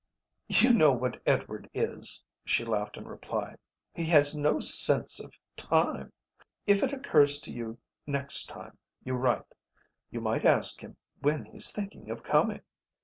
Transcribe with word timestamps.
"You 0.49 0.73
know 0.73 0.93
what 0.93 1.21
Edward 1.27 1.69
is," 1.75 2.23
she 2.43 2.65
laughed 2.65 2.97
in 2.97 3.05
reply, 3.07 3.57
"he 3.93 4.05
has 4.07 4.35
no 4.35 4.59
sense 4.59 5.19
of 5.19 5.37
time. 5.55 6.11
If 6.65 6.81
it 6.81 6.91
occurs 6.91 7.39
to 7.41 7.51
you 7.51 7.77
next 8.07 8.45
time 8.45 8.79
you 9.03 9.13
write 9.13 9.53
you 10.09 10.19
might 10.19 10.43
ask 10.43 10.83
him 10.83 10.97
when 11.19 11.45
he's 11.45 11.71
thinking 11.71 12.09
of 12.09 12.23
coming." 12.23 12.61